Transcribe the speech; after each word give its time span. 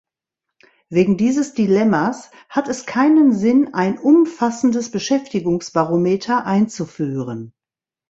Wegen 0.89 1.15
dieses 1.15 1.53
Dilemmas 1.53 2.31
hat 2.49 2.67
es 2.67 2.87
keinen 2.87 3.33
Sinn, 3.33 3.75
ein 3.75 3.99
umfassendes 3.99 4.89
Beschäftigungsbarometer 4.89 6.43
einzuführen. 6.43 7.53